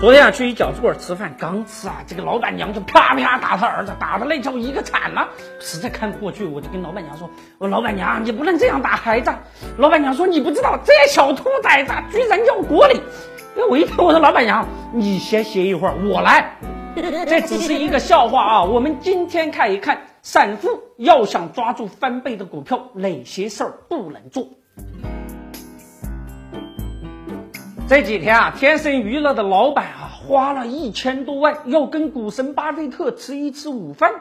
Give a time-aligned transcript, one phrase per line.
[0.00, 5.28] 昨天啊，去一饺子馆吃饭，刚吃啊，这个老板娘就啪啪打他儿子，打的那叫一个惨呐，
[5.60, 7.28] 实在看不过去，我就跟老板娘说
[7.60, 9.30] ：“我老板娘，你不能这样打孩子。”
[9.76, 12.98] 老板娘说：“你不知道，这小兔崽子居然要锅里。”
[13.54, 16.56] 那我一听，我说：“老板娘，你先歇一会儿，我来。
[16.96, 18.64] ”这只是一个笑话啊！
[18.64, 24.48] 我们今天看一看，散户要想抓住翻倍的股票，哪些事儿不能做。
[27.88, 29.84] 这几天啊，天生娱乐的老板，
[30.30, 34.12] 花了一千多万要跟股神巴菲特吃一次午饭，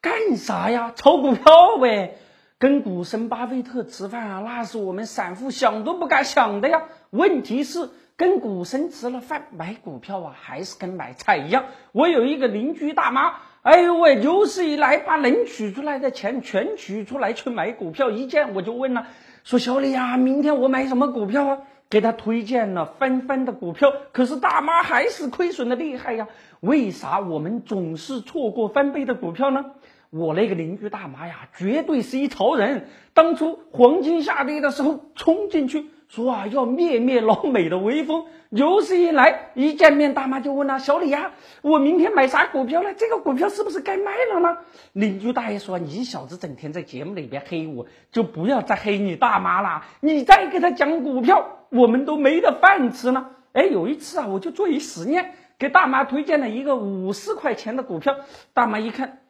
[0.00, 0.94] 干啥呀？
[0.96, 2.16] 炒股票呗。
[2.58, 6.84] 跟股神巴菲特吃饭啊，那是我们散户想都不敢想的呀。
[7.10, 11.64] 问题是，跟股神吃了饭买股票啊，还是跟买菜一样。
[11.92, 19.06] 我有一个邻居大妈，哎呦喂，有史以来把能取出来的钱全取出来去买股票，一见我就问了，
[19.44, 21.58] 说小李呀，明天我买什么股票啊？
[21.88, 26.26] 给他推荐了翻番的股票，可是大妈还是亏损的厉害呀！
[26.58, 29.66] 为啥我们总是错过翻倍的股票呢？
[30.10, 32.88] 我那个邻居大妈呀，绝对是一潮人。
[33.14, 35.86] 当初黄金下跌的时候，冲进去。
[36.12, 38.26] 说啊，要灭灭老美的威风。
[38.50, 41.30] 有史以来，一见面，大妈就问了：“小李呀，
[41.62, 42.92] 我明天买啥股票呢？
[42.92, 44.58] 这个股票是不是该卖了呢？”
[44.92, 49.84] 邻居大爷说：“你小子整天在节目里边黑我，就不要再黑你大妈了。
[50.00, 58.16] 你再给他讲股票，我们都没得饭吃了。”哎，有一次啊，我就做一实验，给大妈推荐了一个五十块钱的股票。
[58.52, 59.20] 大妈一看，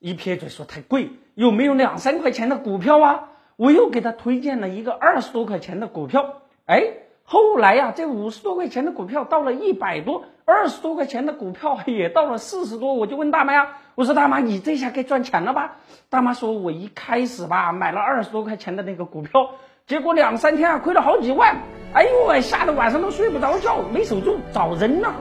[0.00, 6.92] 一撇嘴说：“太贵，有没有两三块钱的股票啊？”我又给他推荐了一个二十多块钱的股票，哎，
[7.24, 15.76] 后来呀，这五十多块钱的股票到了一百多，二十多块钱的股票也到了四十多，我就问大妈呀，我说大妈，你这下该赚钱了吧？
[16.10, 19.48] 大妈说，我一开始吧买了二十多块钱的那个股票，
[19.86, 21.56] 结果两三天啊亏了好几万，
[21.94, 25.14] 哎呦喂，吓得晚上都睡不着觉，没守住，早扔了。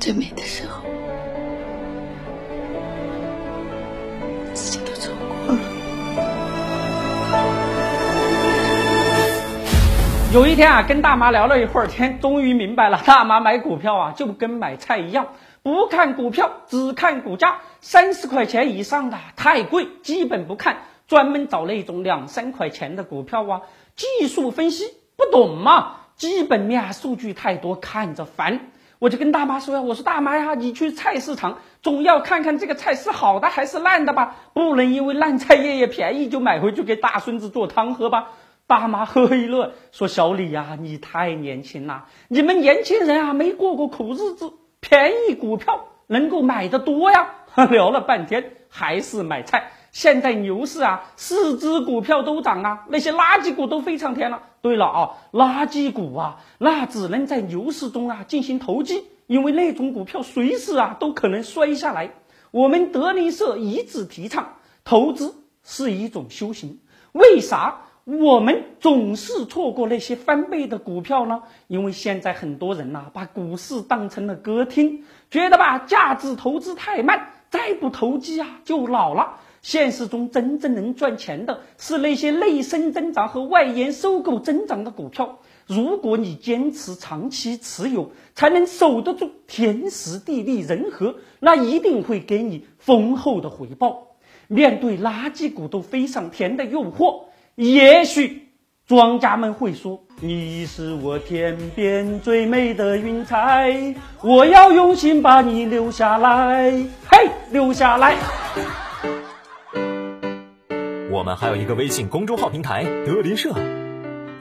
[0.00, 0.86] 最美的时候。
[10.36, 15.28] 有一天啊，跟大妈聊了一会儿天，终于明白了，大妈买股票啊，就跟买菜一样，
[15.62, 17.60] 不看股票，只看股价。
[17.80, 20.76] 三十块钱以上的太贵，基本不看，
[21.08, 23.62] 专门找那种两三块钱的股票啊。
[23.94, 24.84] 技术分析
[25.16, 28.60] 不懂嘛，基本面数据太多，看着烦。
[28.98, 38.32] 我就跟大妈说呀，我说大妈呀，你去菜市场总要看看这个菜是好的还是烂的吧，不能因为烂菜叶叶便宜就买回去给大孙子做汤喝吧。
[38.66, 47.30] 大妈呵呵一乐，说：“小李呀，你太年轻了，你们年轻人啊，没过过苦日子，便宜股票能够买的多呀。
[47.70, 49.70] ”聊了半天，还是买菜。
[49.92, 54.42] 现在牛市啊，四只股票都涨啊，那些垃圾股都飞上天了。
[54.60, 62.10] 对了啊，垃圾股啊，那只能在牛市中啊进行投机，因为那种股票随时啊都可能摔下来。
[62.50, 66.80] 我们德林社一直提倡，投资是一种修行。
[67.12, 67.78] 为啥？
[68.06, 79.40] 我们总是错过那些翻倍的股票呢，因为现在很多人呐，把股市当成了歌厅，觉得吧，价值投资太慢，再不投机啊就老了。
[79.60, 85.40] 现实中真正能赚钱的是那些内生增长和外延收购增长的股票。
[85.66, 94.14] 如果你坚持长期持有，才能守得住天时地利人和，那一定会给你丰厚的回报。
[94.46, 97.24] 面对垃圾股都飞上天的诱惑。
[97.56, 98.48] 也许
[98.86, 106.70] 庄家们会说：“你是我天边最美的云彩，我要用心把你留下来。”
[107.10, 108.14] 嘿，留下来。
[111.10, 113.54] 我们还有一个微信公众号平台“德林社”，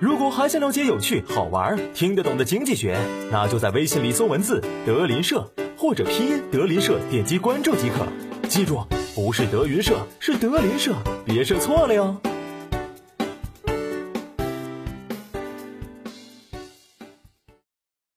[0.02, 2.98] 如果还想了解有趣、好玩、听得懂的经济学，
[3.31, 5.50] 那就在微信里搜文字“德林社”
[5.80, 8.06] 或者拼音“德林社”，点击关注即可。
[8.50, 10.94] 记住，不是德云社，是德林社，
[11.25, 12.18] 别设错了哟。